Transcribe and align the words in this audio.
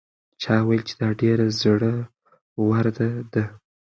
چا 0.41 0.53
وویل 0.61 0.81
چې 0.89 0.93
دا 1.01 1.09
ډېره 1.21 1.45
زړه 1.61 1.93
وره 2.67 2.91
ده؟ 3.33 3.43